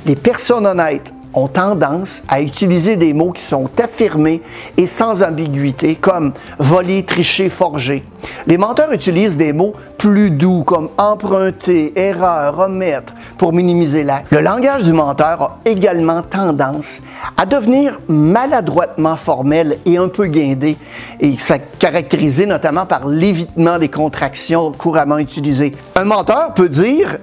les 0.06 0.16
personnes 0.16 0.66
honnêtes 0.66 1.12
ont 1.34 1.48
tendance 1.48 2.22
à 2.28 2.40
utiliser 2.40 2.96
des 2.96 3.12
mots 3.12 3.32
qui 3.32 3.42
sont 3.42 3.68
affirmés 3.82 4.42
et 4.76 4.86
sans 4.86 5.22
ambiguïté, 5.22 5.94
comme 5.94 6.32
voler, 6.58 7.04
tricher, 7.04 7.48
forger. 7.48 8.04
Les 8.46 8.58
menteurs 8.58 8.92
utilisent 8.92 9.36
des 9.36 9.52
mots 9.52 9.74
plus 9.98 10.30
doux, 10.30 10.62
comme 10.64 10.90
emprunter, 10.98 11.92
erreur, 11.96 12.56
remettre, 12.56 13.14
pour 13.38 13.52
minimiser 13.52 14.04
l'acte. 14.04 14.30
Le 14.30 14.40
langage 14.40 14.84
du 14.84 14.92
menteur 14.92 15.42
a 15.42 15.58
également 15.64 16.22
tendance 16.22 17.00
à 17.36 17.46
devenir 17.46 18.00
maladroitement 18.08 19.16
formel 19.16 19.78
et 19.86 19.96
un 19.96 20.08
peu 20.08 20.26
guindé, 20.26 20.76
et 21.20 21.36
ça 21.38 21.58
caractérisé 21.58 22.46
notamment 22.46 22.86
par 22.86 23.06
l'évitement 23.08 23.78
des 23.78 23.88
contractions 23.88 24.72
couramment 24.72 25.18
utilisées. 25.18 25.72
Un 25.96 26.04
menteur 26.04 26.54
peut 26.54 26.68
dire 26.68 27.18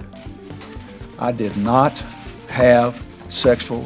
I 1.22 1.34
did 1.34 1.51
not 1.62 2.01
have 2.58 2.94
sexual 3.28 3.82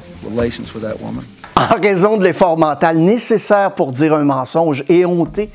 En 1.55 1.79
raison 1.81 2.17
de 2.17 2.23
l'effort 2.23 2.57
mental 2.57 2.97
nécessaire 2.97 3.73
pour 3.75 3.91
dire 3.91 4.13
un 4.13 4.23
mensonge 4.23 4.83
éhonté, 4.89 5.51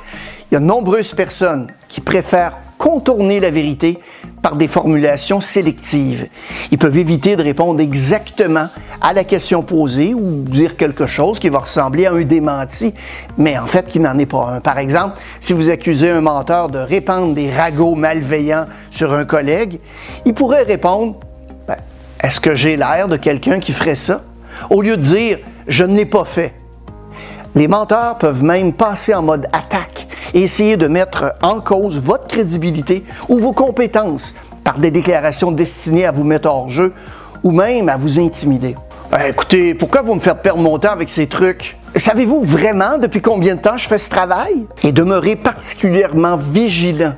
il 0.51 0.55
y 0.55 0.57
a 0.57 0.61
de 0.61 0.65
nombreuses 0.65 1.13
personnes 1.13 1.69
qui 1.89 2.01
préfèrent 2.01 2.57
contourner 2.79 3.41
la 3.41 3.51
vérité 3.51 3.99
par 4.41 4.55
des 4.57 4.69
formulations 4.69 5.41
sélectives. 5.41 6.29
Ils 6.71 6.79
peuvent 6.79 6.97
éviter 6.97 7.35
de 7.35 7.43
répondre 7.43 7.81
exactement 7.81 8.69
à 9.01 9.13
la 9.13 9.25
question 9.25 9.63
posée 9.63 10.15
ou 10.15 10.43
dire 10.45 10.77
quelque 10.77 11.07
chose 11.07 11.41
qui 11.41 11.49
va 11.49 11.59
ressembler 11.59 12.07
à 12.07 12.13
un 12.13 12.23
démenti, 12.23 12.95
mais 13.37 13.59
en 13.59 13.67
fait 13.67 13.89
qui 13.89 13.99
n'en 13.99 14.17
est 14.19 14.27
pas 14.27 14.47
un. 14.47 14.61
Par 14.61 14.79
exemple, 14.79 15.19
si 15.41 15.53
vous 15.53 15.69
accusez 15.69 16.11
un 16.11 16.21
menteur 16.21 16.69
de 16.69 16.79
répandre 16.79 17.35
des 17.35 17.51
ragots 17.51 17.97
malveillants 17.97 18.67
sur 18.91 19.13
un 19.13 19.25
collègue, 19.25 19.81
il 20.25 20.35
pourrait 20.35 20.63
répondre 20.63 21.17
ben, 21.67 21.77
Est-ce 22.23 22.41
que 22.41 22.55
j'ai 22.55 22.77
l'air 22.77 23.09
de 23.09 23.17
quelqu'un 23.17 23.59
qui 23.59 23.73
ferait 23.73 23.97
ça 23.97 24.23
au 24.71 24.83
lieu 24.83 24.97
de 24.97 25.03
dire 25.03 25.39
je 25.67 25.85
ne 25.85 25.97
l'ai 25.97 26.07
pas 26.07 26.25
fait. 26.25 26.55
Les 27.55 27.69
menteurs 27.69 28.19
peuvent 28.19 28.43
même 28.43 28.73
passer 28.73 29.15
en 29.15 29.23
mode 29.23 29.47
attaque 29.53 30.07
et 30.35 30.43
essayer 30.43 30.77
de 30.77 30.87
mettre 30.87 31.35
en 31.43 31.61
cause 31.61 31.99
votre 31.99 32.27
crédibilité 32.27 33.05
ou 33.29 33.39
vos 33.39 33.53
compétences 33.53 34.35
par 34.63 34.79
des 34.79 34.91
déclarations 34.91 35.51
destinées 35.51 36.07
à 36.07 36.13
vous 36.13 36.25
mettre 36.25 36.49
hors 36.49 36.69
jeu 36.69 36.93
ou 37.43 37.51
même 37.51 37.89
à 37.89 37.97
vous 37.97 38.21
intimider. 38.21 38.75
Ben, 39.11 39.23
écoutez, 39.29 39.75
pourquoi 39.75 40.03
vous 40.03 40.15
me 40.15 40.21
faites 40.21 40.43
perdre 40.43 40.61
mon 40.61 40.79
temps 40.79 40.93
avec 40.93 41.09
ces 41.09 41.27
trucs? 41.27 41.79
Savez-vous 41.97 42.43
vraiment 42.43 42.99
depuis 42.99 43.23
combien 43.23 43.55
de 43.55 43.61
temps 43.61 43.79
je 43.79 43.89
fais 43.89 43.99
ce 43.99 44.11
travail? 44.11 44.67
Et 44.83 44.93
demeurez 44.93 45.35
particulièrement 45.35 46.37
vigilant. 46.37 47.15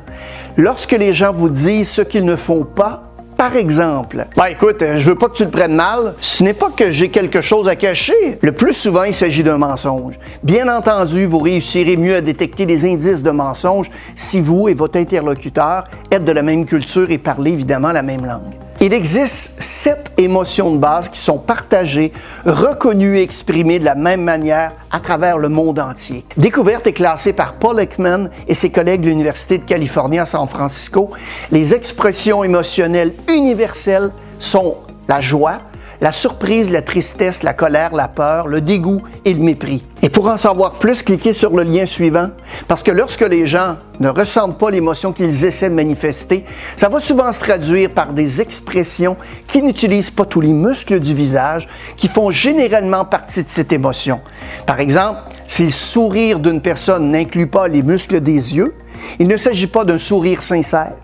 Lorsque 0.56 0.92
les 0.92 1.12
gens 1.12 1.32
vous 1.32 1.48
disent 1.48 1.90
ce 1.90 2.02
qu'ils 2.02 2.24
ne 2.24 2.36
font 2.36 2.64
pas, 2.64 3.02
par 3.40 3.56
exemple, 3.56 4.26
ben 4.36 4.48
écoute, 4.50 4.84
je 4.96 5.08
veux 5.08 5.14
pas 5.14 5.30
que 5.30 5.36
tu 5.36 5.44
le 5.44 5.50
prennes 5.50 5.74
mal, 5.74 6.12
ce 6.20 6.44
n'est 6.44 6.52
pas 6.52 6.68
que 6.68 6.90
j'ai 6.90 7.08
quelque 7.08 7.40
chose 7.40 7.68
à 7.68 7.74
cacher. 7.74 8.38
Le 8.42 8.52
plus 8.52 8.74
souvent, 8.74 9.04
il 9.04 9.14
s'agit 9.14 9.42
d'un 9.42 9.56
mensonge. 9.56 10.18
Bien 10.42 10.68
entendu, 10.68 11.24
vous 11.24 11.38
réussirez 11.38 11.96
mieux 11.96 12.16
à 12.16 12.20
détecter 12.20 12.66
les 12.66 12.84
indices 12.84 13.22
de 13.22 13.30
mensonge 13.30 13.90
si 14.14 14.42
vous 14.42 14.68
et 14.68 14.74
votre 14.74 14.98
interlocuteur 14.98 15.84
êtes 16.10 16.26
de 16.26 16.32
la 16.32 16.42
même 16.42 16.66
culture 16.66 17.10
et 17.10 17.16
parlez 17.16 17.52
évidemment 17.52 17.92
la 17.92 18.02
même 18.02 18.26
langue. 18.26 18.69
Il 18.82 18.94
existe 18.94 19.60
sept 19.60 20.10
émotions 20.16 20.70
de 20.70 20.78
base 20.78 21.10
qui 21.10 21.20
sont 21.20 21.36
partagées, 21.36 22.14
reconnues 22.46 23.18
et 23.18 23.22
exprimées 23.22 23.78
de 23.78 23.84
la 23.84 23.94
même 23.94 24.22
manière 24.22 24.72
à 24.90 25.00
travers 25.00 25.36
le 25.36 25.50
monde 25.50 25.78
entier. 25.78 26.24
Découverte 26.38 26.86
et 26.86 26.94
classée 26.94 27.34
par 27.34 27.56
Paul 27.56 27.78
Ekman 27.78 28.30
et 28.48 28.54
ses 28.54 28.70
collègues 28.70 29.02
de 29.02 29.08
l'Université 29.08 29.58
de 29.58 29.64
Californie 29.64 30.18
à 30.18 30.24
San 30.24 30.48
Francisco, 30.48 31.10
les 31.50 31.74
expressions 31.74 32.42
émotionnelles 32.42 33.12
universelles 33.28 34.12
sont 34.38 34.78
la 35.08 35.20
joie, 35.20 35.58
la 36.00 36.12
surprise, 36.12 36.70
la 36.70 36.82
tristesse, 36.82 37.42
la 37.42 37.52
colère, 37.52 37.94
la 37.94 38.08
peur, 38.08 38.48
le 38.48 38.60
dégoût 38.60 39.02
et 39.24 39.34
le 39.34 39.40
mépris. 39.40 39.84
Et 40.02 40.08
pour 40.08 40.26
en 40.28 40.36
savoir 40.36 40.72
plus, 40.74 41.02
cliquez 41.02 41.32
sur 41.32 41.50
le 41.54 41.62
lien 41.62 41.84
suivant, 41.84 42.30
parce 42.68 42.82
que 42.82 42.90
lorsque 42.90 43.20
les 43.20 43.46
gens 43.46 43.76
ne 43.98 44.08
ressentent 44.08 44.58
pas 44.58 44.70
l'émotion 44.70 45.12
qu'ils 45.12 45.44
essaient 45.44 45.68
de 45.68 45.74
manifester, 45.74 46.44
ça 46.76 46.88
va 46.88 47.00
souvent 47.00 47.30
se 47.32 47.40
traduire 47.40 47.92
par 47.92 48.12
des 48.12 48.40
expressions 48.40 49.16
qui 49.46 49.62
n'utilisent 49.62 50.10
pas 50.10 50.24
tous 50.24 50.40
les 50.40 50.52
muscles 50.52 51.00
du 51.00 51.14
visage, 51.14 51.68
qui 51.96 52.08
font 52.08 52.30
généralement 52.30 53.04
partie 53.04 53.44
de 53.44 53.48
cette 53.48 53.72
émotion. 53.72 54.20
Par 54.64 54.80
exemple, 54.80 55.20
si 55.46 55.64
le 55.64 55.70
sourire 55.70 56.38
d'une 56.38 56.62
personne 56.62 57.10
n'inclut 57.10 57.46
pas 57.46 57.68
les 57.68 57.82
muscles 57.82 58.20
des 58.20 58.56
yeux, 58.56 58.74
il 59.18 59.28
ne 59.28 59.36
s'agit 59.36 59.66
pas 59.66 59.84
d'un 59.84 59.98
sourire 59.98 60.42
sincère. 60.42 60.94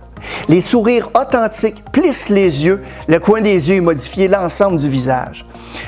Les 0.49 0.61
sourires 0.61 1.11
authentiques 1.15 1.85
plissent 1.93 2.29
les 2.29 2.65
yeux, 2.65 2.83
le 3.07 3.19
coin 3.19 3.41
des 3.41 3.69
yeux 3.69 3.77
est 3.77 3.81
modifié 3.81 4.29
l'ensemble 4.29 4.79
du 4.79 4.89
visage. 4.89 5.45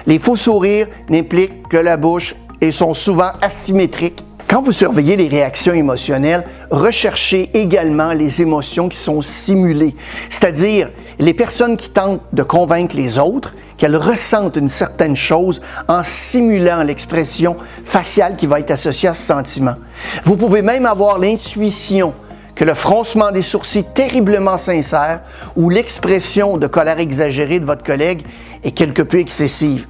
Les 0.07 0.19
faux 0.19 0.37
sourires 0.37 0.89
n'impliquent 1.09 1.69
que 1.69 1.77
la 1.77 1.97
bouche 1.97 2.35
et 2.61 2.73
sont 2.73 2.95
souvent 2.95 3.33
asymétriques. 3.41 4.25
Quand 4.49 4.63
vous 4.63 4.73
surveillez 4.73 5.17
les 5.17 5.29
réactions 5.29 5.75
émotionnelles, 5.75 6.45
recherchez 6.71 7.51
également 7.53 8.15
les 8.15 8.41
émotions 8.41 8.89
qui 8.89 8.97
sont 8.97 9.21
simulées, 9.21 9.95
c'est-à-dire 10.31 10.91
les 11.19 11.35
personnes 11.35 11.77
qui 11.77 11.91
tentent 11.91 12.23
de 12.33 12.43
convaincre 12.43 12.97
les 12.97 13.19
autres 13.19 13.55
qu'elles 13.77 13.97
ressentent 13.97 14.57
une 14.57 14.69
certaine 14.69 15.17
chose 15.17 15.61
en 15.87 16.03
simulant 16.03 16.83
l'expression 16.83 17.57
faciale 17.85 18.37
qui 18.37 18.47
va 18.47 18.61
être 18.61 18.71
associée 18.71 19.09
à 19.09 19.15
ce 19.15 19.23
sentiment. 19.23 19.77
Vous 20.25 20.37
pouvez 20.37 20.63
même 20.63 20.87
avoir 20.87 21.19
l'intuition 21.19 22.13
que 22.59 22.65
le 22.65 22.75
froncement 22.75 23.31
des 23.31 23.43
sourcils 23.43 23.85
terriblement 23.85 24.59
sincère 24.59 25.21
ou 25.55 25.71
l'expression 25.71 26.57
de 26.57 26.67
colère 26.67 26.99
exagérée 26.99 27.61
de 27.61 27.65
votre 27.65 27.85
collègue 27.85 28.27
est 28.65 28.73
quelque 28.73 29.03
peu 29.03 29.21
excessive. 29.21 29.87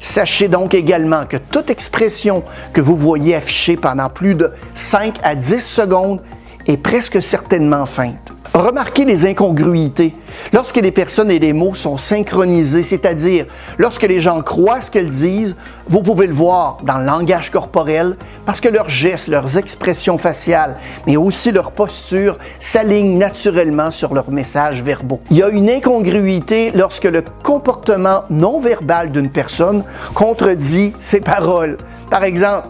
Sachez 0.00 0.48
donc 0.48 0.72
également 0.72 1.26
que 1.26 1.36
toute 1.36 1.68
expression 1.68 2.42
que 2.72 2.80
vous 2.80 2.96
voyez 2.96 3.34
affichée 3.34 3.76
pendant 3.76 4.08
plus 4.08 4.34
de 4.34 4.50
5 4.72 5.16
à 5.22 5.34
10 5.34 5.60
secondes 5.60 6.22
est 6.66 6.76
presque 6.76 7.22
certainement 7.22 7.86
feinte. 7.86 8.32
Remarquez 8.56 9.04
les 9.04 9.26
incongruités. 9.26 10.14
Lorsque 10.52 10.76
les 10.76 10.90
personnes 10.90 11.30
et 11.30 11.38
les 11.38 11.52
mots 11.52 11.74
sont 11.74 11.98
synchronisés, 11.98 12.82
c'est-à-dire 12.82 13.44
lorsque 13.76 14.04
les 14.04 14.18
gens 14.18 14.40
croient 14.40 14.80
ce 14.80 14.90
qu'elles 14.90 15.10
disent, 15.10 15.54
vous 15.88 16.02
pouvez 16.02 16.26
le 16.26 16.32
voir 16.32 16.78
dans 16.82 16.96
le 16.96 17.04
langage 17.04 17.50
corporel 17.50 18.16
parce 18.46 18.62
que 18.62 18.68
leurs 18.68 18.88
gestes, 18.88 19.28
leurs 19.28 19.58
expressions 19.58 20.16
faciales, 20.16 20.76
mais 21.06 21.18
aussi 21.18 21.52
leur 21.52 21.72
posture 21.72 22.38
s'alignent 22.58 23.18
naturellement 23.18 23.90
sur 23.90 24.14
leurs 24.14 24.30
messages 24.30 24.82
verbaux. 24.82 25.20
Il 25.30 25.36
y 25.36 25.42
a 25.42 25.50
une 25.50 25.68
incongruité 25.68 26.70
lorsque 26.74 27.04
le 27.04 27.22
comportement 27.42 28.24
non 28.30 28.58
verbal 28.58 29.12
d'une 29.12 29.30
personne 29.30 29.84
contredit 30.14 30.94
ses 30.98 31.20
paroles. 31.20 31.76
Par 32.10 32.24
exemple, 32.24 32.68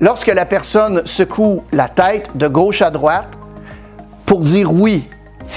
lorsque 0.00 0.34
la 0.34 0.46
personne 0.46 1.02
secoue 1.04 1.62
la 1.72 1.88
tête 1.88 2.36
de 2.36 2.48
gauche 2.48 2.82
à 2.82 2.90
droite 2.90 3.37
pour 4.28 4.40
dire 4.40 4.70
oui 4.72 5.08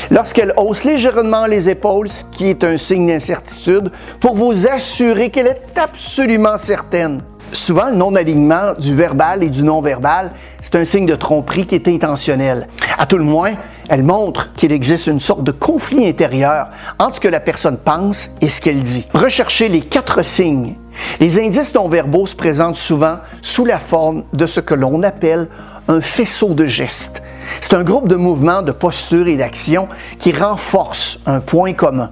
Lorsqu'elle 0.10 0.54
hausse 0.56 0.86
légèrement 0.86 1.46
les 1.46 1.68
épaules, 1.68 2.08
ce 2.08 2.24
qui 2.24 2.48
est 2.48 2.64
un 2.64 2.78
signe 2.78 3.08
d'incertitude, 3.08 3.92
pour 4.22 4.36
vous 4.36 4.66
assurer 4.66 5.30
qu'elle 5.30 5.48
est 5.48 5.78
absolument 5.78 6.58
certaine. 6.58 7.22
Souvent, 7.52 7.90
le 7.90 7.96
non-alignement 7.96 8.74
du 8.80 8.96
verbal 8.96 9.44
et 9.44 9.50
du 9.50 9.64
non-verbal, 9.64 10.32
c'est 10.62 10.76
un 10.76 10.86
signe 10.86 11.06
de 11.06 11.16
tromperie 11.16 11.66
qui 11.68 11.76
est 11.76 11.90
intentionnel. 11.90 12.70
À 12.98 13.06
tout 13.06 13.18
le 13.18 13.26
moins, 13.26 13.52
elle 13.90 14.04
montre 14.04 14.54
qu'il 14.54 14.72
existe 14.72 15.08
une 15.08 15.20
sorte 15.20 15.44
de 15.44 15.52
conflit 15.52 16.08
intérieur 16.08 16.68
entre 16.98 17.16
ce 17.16 17.20
que 17.20 17.28
la 17.28 17.42
personne 17.42 17.78
pense 17.78 18.30
et 18.40 18.48
ce 18.48 18.62
qu'elle 18.62 18.82
dit. 18.82 19.06
Recherchez 19.14 19.68
les 19.68 19.82
quatre 19.82 20.24
signes. 20.24 20.76
Les 21.20 21.38
indices 21.40 21.74
non-verbaux 21.74 22.26
se 22.26 22.36
présentent 22.36 22.76
souvent 22.76 23.18
sous 23.42 23.66
la 23.66 23.80
forme 23.80 24.24
de 24.32 24.46
ce 24.46 24.62
que 24.62 24.74
l'on 24.74 25.04
appelle 25.04 25.50
un 25.90 26.00
faisceau 26.00 26.54
de 26.54 26.66
gestes. 26.66 27.22
C'est 27.60 27.74
un 27.74 27.84
groupe 27.84 28.08
de 28.08 28.16
mouvements, 28.16 28.62
de 28.62 28.72
postures 28.72 29.28
et 29.28 29.36
d'actions 29.36 29.90
qui 30.20 30.32
renforcent 30.32 31.20
un 31.26 31.40
point 31.40 31.74
commun. 31.74 32.12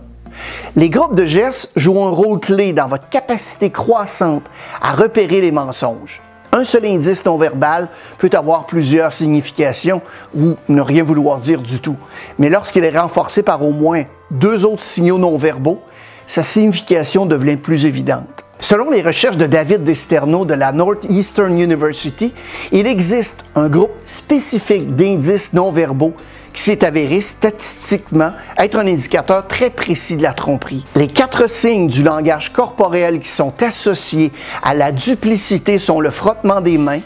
Les 0.75 0.89
groupes 0.89 1.15
de 1.15 1.25
gestes 1.25 1.71
jouent 1.75 2.03
un 2.03 2.11
rôle 2.11 2.39
clé 2.39 2.73
dans 2.73 2.87
votre 2.87 3.09
capacité 3.09 3.69
croissante 3.69 4.43
à 4.81 4.93
repérer 4.93 5.41
les 5.41 5.51
mensonges. 5.51 6.21
Un 6.51 6.63
seul 6.63 6.85
indice 6.85 7.25
non 7.25 7.37
verbal 7.37 7.89
peut 8.17 8.29
avoir 8.33 8.65
plusieurs 8.65 9.13
significations 9.13 10.01
ou 10.35 10.55
ne 10.67 10.81
rien 10.81 11.03
vouloir 11.03 11.39
dire 11.39 11.61
du 11.61 11.79
tout. 11.79 11.97
Mais 12.39 12.49
lorsqu'il 12.49 12.83
est 12.83 12.97
renforcé 12.97 13.43
par 13.43 13.63
au 13.63 13.71
moins 13.71 14.03
deux 14.31 14.65
autres 14.65 14.81
signaux 14.81 15.19
non 15.19 15.37
verbaux, 15.37 15.79
sa 16.25 16.41
signification 16.41 17.25
devient 17.25 17.57
plus 17.57 17.85
évidente. 17.85 18.45
Selon 18.61 18.89
les 18.91 19.01
recherches 19.01 19.37
de 19.37 19.45
David 19.45 19.83
Desterno 19.83 20.43
de 20.43 20.53
la 20.53 20.73
Northeastern 20.73 21.57
University, 21.57 22.33
il 22.73 22.87
existe 22.87 23.45
un 23.55 23.69
groupe 23.69 23.93
spécifique 24.03 24.95
d'indices 24.95 25.53
non 25.53 25.71
verbaux 25.71 26.13
qui 26.51 26.61
s'est 26.61 26.83
avéré 26.83 27.21
statistiquement 27.21 28.33
être 28.57 28.75
un 28.75 28.85
indicateur 28.85 29.47
très 29.47 29.69
précis 29.69 30.17
de 30.17 30.23
la 30.23 30.33
tromperie. 30.33 30.83
Les 30.95 31.07
quatre 31.07 31.49
signes 31.49 31.87
du 31.87 32.03
langage 32.03 32.51
corporel 32.51 33.21
qui 33.21 33.29
sont 33.29 33.53
associés 33.63 34.33
à 34.61 34.73
la 34.73 34.91
duplicité 34.91 35.79
sont 35.79 36.01
le 36.01 36.09
frottement 36.09 36.59
des 36.59 36.77
mains, 36.77 37.01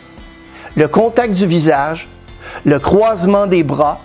le 0.76 0.88
contact 0.88 1.36
du 1.36 1.46
visage, 1.46 2.08
le 2.66 2.80
croisement 2.80 3.46
des 3.46 3.62
bras 3.62 4.02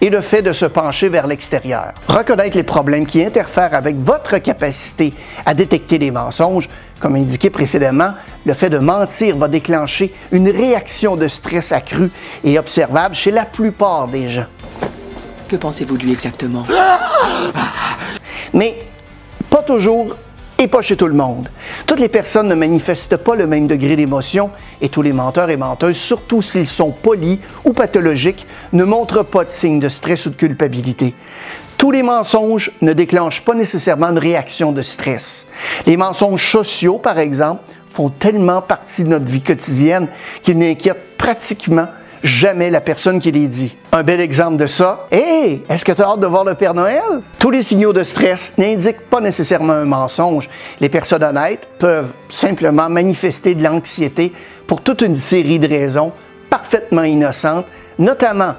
et 0.00 0.10
le 0.10 0.20
fait 0.20 0.42
de 0.42 0.52
se 0.52 0.64
pencher 0.64 1.08
vers 1.08 1.26
l'extérieur. 1.26 1.92
Reconnaître 2.08 2.56
les 2.56 2.62
problèmes 2.62 3.06
qui 3.06 3.24
interfèrent 3.24 3.74
avec 3.74 3.96
votre 3.96 4.38
capacité 4.38 5.12
à 5.44 5.54
détecter 5.54 5.98
les 5.98 6.10
mensonges, 6.10 6.68
comme 7.00 7.16
indiqué 7.16 7.50
précédemment, 7.50 8.12
le 8.44 8.54
fait 8.54 8.70
de 8.70 8.78
mentir 8.78 9.36
va 9.36 9.48
déclencher 9.48 10.12
une 10.32 10.48
réaction 10.48 11.16
de 11.16 11.28
stress 11.28 11.72
accrue 11.72 12.10
et 12.44 12.58
observable 12.58 13.14
chez 13.14 13.30
la 13.30 13.44
plupart 13.44 14.08
des 14.08 14.28
gens. 14.28 14.46
Que 15.48 15.56
pensez-vous 15.56 15.96
de 15.96 16.04
lui 16.04 16.12
exactement? 16.12 16.64
Mais 18.54 18.78
pas 19.48 19.62
toujours 19.62 20.16
et 20.60 20.68
pas 20.68 20.82
chez 20.82 20.96
tout 20.96 21.06
le 21.06 21.14
monde. 21.14 21.48
Toutes 21.86 22.00
les 22.00 22.10
personnes 22.10 22.46
ne 22.46 22.54
manifestent 22.54 23.16
pas 23.16 23.34
le 23.34 23.46
même 23.46 23.66
degré 23.66 23.96
d'émotion 23.96 24.50
et 24.82 24.90
tous 24.90 25.00
les 25.00 25.14
menteurs 25.14 25.48
et 25.48 25.56
menteuses, 25.56 25.96
surtout 25.96 26.42
s'ils 26.42 26.66
sont 26.66 26.90
polis 26.90 27.38
ou 27.64 27.72
pathologiques, 27.72 28.46
ne 28.74 28.84
montrent 28.84 29.24
pas 29.24 29.44
de 29.44 29.50
signes 29.50 29.80
de 29.80 29.88
stress 29.88 30.26
ou 30.26 30.30
de 30.30 30.34
culpabilité. 30.34 31.14
Tous 31.78 31.90
les 31.90 32.02
mensonges 32.02 32.72
ne 32.82 32.92
déclenchent 32.92 33.40
pas 33.42 33.54
nécessairement 33.54 34.10
une 34.10 34.18
réaction 34.18 34.70
de 34.70 34.82
stress. 34.82 35.46
Les 35.86 35.96
mensonges 35.96 36.50
sociaux, 36.50 36.98
par 36.98 37.18
exemple, 37.18 37.62
font 37.90 38.10
tellement 38.10 38.60
partie 38.60 39.02
de 39.02 39.08
notre 39.08 39.24
vie 39.24 39.40
quotidienne 39.40 40.08
qu'ils 40.42 40.58
n'inquiètent 40.58 41.16
pratiquement 41.16 41.86
jamais 42.22 42.70
la 42.70 42.80
personne 42.80 43.18
qui 43.18 43.30
les 43.32 43.46
dit. 43.46 43.76
Un 43.92 44.02
bel 44.02 44.20
exemple 44.20 44.56
de 44.56 44.66
ça. 44.66 45.06
Hé, 45.10 45.62
est-ce 45.68 45.84
que 45.84 45.92
tu 45.92 46.02
as 46.02 46.06
hâte 46.06 46.20
de 46.20 46.26
voir 46.26 46.44
le 46.44 46.54
Père 46.54 46.74
Noël? 46.74 47.02
Tous 47.38 47.50
les 47.50 47.62
signaux 47.62 47.92
de 47.92 48.04
stress 48.04 48.54
n'indiquent 48.58 49.08
pas 49.08 49.20
nécessairement 49.20 49.72
un 49.72 49.84
mensonge. 49.84 50.48
Les 50.80 50.88
personnes 50.88 51.24
honnêtes 51.24 51.68
peuvent 51.78 52.12
simplement 52.28 52.88
manifester 52.88 53.54
de 53.54 53.62
l'anxiété 53.62 54.32
pour 54.66 54.82
toute 54.82 55.02
une 55.02 55.16
série 55.16 55.58
de 55.58 55.68
raisons 55.68 56.12
parfaitement 56.48 57.04
innocentes, 57.04 57.66
notamment 57.98 58.54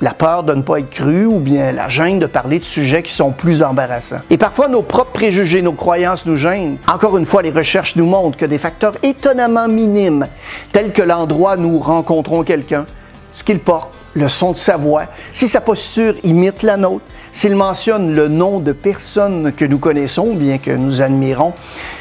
la 0.00 0.14
peur 0.14 0.42
de 0.42 0.52
ne 0.52 0.62
pas 0.62 0.80
être 0.80 0.90
cru 0.90 1.26
ou 1.26 1.38
bien 1.38 1.70
la 1.70 1.88
gêne 1.88 2.18
de 2.18 2.26
parler 2.26 2.58
de 2.58 2.64
sujets 2.64 3.02
qui 3.02 3.12
sont 3.12 3.30
plus 3.30 3.62
embarrassants. 3.62 4.20
Et 4.30 4.36
parfois, 4.36 4.66
nos 4.66 4.82
propres 4.82 5.12
préjugés, 5.12 5.62
nos 5.62 5.74
croyances 5.74 6.26
nous 6.26 6.36
gênent. 6.36 6.78
Encore 6.92 7.16
une 7.16 7.24
fois, 7.24 7.42
les 7.42 7.50
recherches 7.50 7.94
nous 7.94 8.06
montrent 8.06 8.36
que 8.36 8.44
des 8.44 8.58
facteurs 8.58 8.94
étonnamment 9.04 9.68
minimes, 9.68 10.26
tels 10.72 10.92
que 10.92 11.02
l'endroit 11.02 11.54
où 11.56 11.60
nous 11.60 11.78
rencontrons 11.78 12.42
quelqu'un, 12.42 12.84
ce 13.32 13.42
qu'il 13.42 13.58
porte, 13.58 13.92
le 14.14 14.28
son 14.28 14.52
de 14.52 14.56
sa 14.56 14.76
voix, 14.76 15.06
si 15.32 15.48
sa 15.48 15.60
posture 15.60 16.14
imite 16.22 16.62
la 16.62 16.76
nôtre, 16.76 17.04
s'il 17.30 17.56
mentionne 17.56 18.14
le 18.14 18.28
nom 18.28 18.60
de 18.60 18.72
personnes 18.72 19.52
que 19.52 19.64
nous 19.64 19.78
connaissons, 19.78 20.34
bien 20.34 20.58
que 20.58 20.70
nous 20.70 21.00
admirons, 21.00 21.54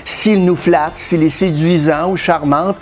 s'il 0.04 0.44
nous 0.44 0.58
flatte, 0.58 0.98
s'il 0.98 1.24
est 1.24 1.30
séduisant 1.30 2.12
ou 2.12 2.18
charmante, 2.18 2.76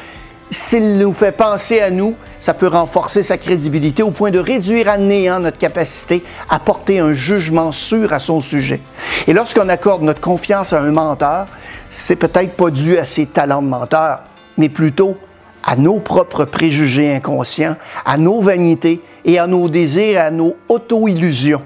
s'il 0.50 0.98
nous 0.98 1.14
fait 1.14 1.32
penser 1.32 1.80
à 1.80 1.92
nous, 1.92 2.16
ça 2.40 2.56
peut 2.56 2.68
renforcer 2.68 3.22
sa 3.22 3.38
crédibilité 3.38 4.02
au 4.02 4.10
point 4.10 4.32
de 4.32 4.40
réduire 4.40 4.90
à 4.90 4.98
néant 4.98 5.40
notre 5.40 5.60
capacité 5.60 6.24
à 6.50 6.58
porter 6.58 6.98
un 6.98 7.14
jugement 7.14 7.72
sûr 7.72 8.14
à 8.14 8.20
son 8.20 8.42
sujet. 8.42 8.82
Et 9.28 9.34
lorsqu'on 9.34 9.70
accorde 9.70 10.02
notre 10.02 10.22
confiance 10.22 10.74
à 10.74 10.82
un 10.82 10.92
menteur, 10.92 11.46
c'est 11.90 12.16
peut-être 12.16 12.56
pas 12.56 12.72
dû 12.72 12.98
à 12.98 13.06
ses 13.06 13.28
talents 13.28 13.62
de 13.62 13.68
menteur, 13.68 14.22
mais 14.58 14.70
plutôt 14.70 15.18
à 15.66 15.76
nos 15.76 16.00
propres 16.00 16.46
préjugés 16.46 17.14
inconscients, 17.14 17.76
à 18.06 18.18
nos 18.18 18.42
vanités 18.42 19.02
et 19.26 19.40
à 19.40 19.48
nos 19.48 19.70
désirs, 19.70 20.22
à 20.22 20.32
nos 20.32 20.56
auto-illusions. 20.68 21.62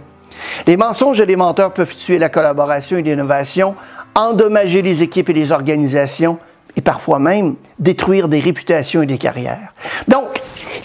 Les 0.67 0.77
mensonges 0.77 1.19
et 1.19 1.25
les 1.25 1.35
menteurs 1.35 1.73
peuvent 1.73 1.95
tuer 1.95 2.17
la 2.17 2.29
collaboration 2.29 2.97
et 2.97 3.01
l'innovation, 3.01 3.75
endommager 4.15 4.81
les 4.81 5.03
équipes 5.03 5.29
et 5.29 5.33
les 5.33 5.51
organisations, 5.51 6.39
et 6.75 6.81
parfois 6.81 7.19
même 7.19 7.55
détruire 7.79 8.27
des 8.27 8.39
réputations 8.39 9.03
et 9.03 9.05
des 9.05 9.17
carrières. 9.17 9.73
Donc, 10.07 10.41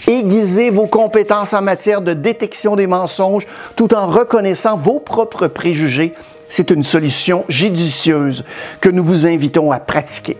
aiguisez 0.07 0.69
vos 0.69 0.87
compétences 0.87 1.53
en 1.53 1.61
matière 1.61 2.01
de 2.01 2.13
détection 2.13 2.75
des 2.75 2.87
mensonges 2.87 3.47
tout 3.75 3.93
en 3.93 4.05
reconnaissant 4.05 4.77
vos 4.77 4.99
propres 4.99 5.47
préjugés. 5.47 6.13
C'est 6.47 6.71
une 6.71 6.83
solution 6.83 7.45
judicieuse 7.47 8.43
que 8.81 8.89
nous 8.89 9.03
vous 9.03 9.25
invitons 9.25 9.71
à 9.71 9.79
pratiquer. 9.79 10.37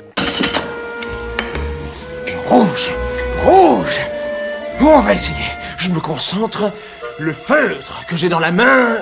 Rouge 2.50 2.90
Rouge 3.46 4.02
On 4.82 5.02
va 5.02 5.14
essayer. 5.14 5.38
Je 5.78 5.92
me 5.92 6.00
concentre. 6.00 6.72
Le 7.20 7.32
feutre 7.32 8.06
que 8.08 8.16
j'ai 8.16 8.28
dans 8.28 8.40
la 8.40 8.52
main. 8.52 8.98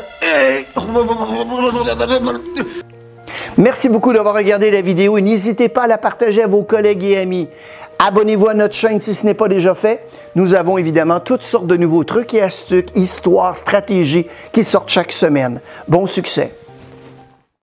Merci 3.58 3.88
beaucoup 3.88 4.12
d'avoir 4.12 4.36
regardé 4.36 4.70
la 4.70 4.82
vidéo 4.82 5.18
et 5.18 5.22
n'hésitez 5.22 5.70
pas 5.70 5.84
à 5.84 5.88
la 5.88 5.98
partager 5.98 6.44
à 6.44 6.48
vos 6.48 6.64
collègues 6.64 7.06
et 7.06 7.18
amis. 7.18 7.48
Abonnez-vous 8.00 8.50
à 8.50 8.54
notre 8.54 8.76
chaîne 8.76 9.00
si 9.00 9.14
ce 9.14 9.26
n'est 9.26 9.34
pas 9.34 9.48
déjà 9.48 9.74
fait. 9.76 10.06
Nous 10.36 10.54
avons 10.54 10.78
évidemment 10.78 11.22
toutes 11.22 11.42
sortes 11.42 11.68
de 11.68 11.78
nouveaux 11.78 12.04
trucs 12.04 12.34
et 12.34 12.42
astuces, 12.42 12.84
histoires, 12.96 13.56
stratégies 13.56 14.28
qui 14.52 14.66
sortent 14.66 14.90
chaque 14.90 15.14
semaine. 15.14 15.62
Bon 15.88 16.06
succès! 16.06 16.52